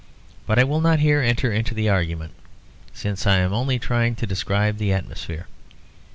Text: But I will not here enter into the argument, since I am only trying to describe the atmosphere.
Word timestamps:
But 0.47 0.57
I 0.57 0.63
will 0.63 0.81
not 0.81 0.97
here 0.97 1.21
enter 1.21 1.53
into 1.53 1.75
the 1.75 1.87
argument, 1.87 2.31
since 2.91 3.27
I 3.27 3.37
am 3.37 3.53
only 3.53 3.77
trying 3.77 4.15
to 4.15 4.25
describe 4.25 4.77
the 4.79 4.91
atmosphere. 4.91 5.45